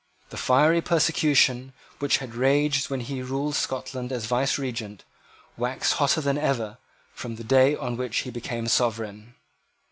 The 0.31 0.35
fiery 0.37 0.81
persecution, 0.81 1.73
which 1.99 2.17
had 2.17 2.33
raged 2.33 2.89
when 2.89 3.01
he 3.01 3.21
ruled 3.21 3.53
Scotland 3.53 4.11
as 4.11 4.25
vicegerent, 4.25 5.03
waxed 5.57 5.93
hotter 5.93 6.21
than 6.21 6.39
ever 6.39 6.79
from 7.13 7.35
the 7.35 7.43
day 7.43 7.75
on 7.75 7.97
which 7.97 8.21
he 8.21 8.31
became 8.31 8.67
sovereign. 8.67 9.35